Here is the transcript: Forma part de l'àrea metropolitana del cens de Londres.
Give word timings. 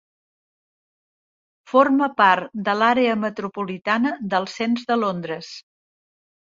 Forma 1.73 2.09
part 2.23 2.57
de 2.71 2.77
l'àrea 2.81 3.21
metropolitana 3.27 4.17
del 4.35 4.53
cens 4.59 4.93
de 4.93 5.03
Londres. 5.07 5.57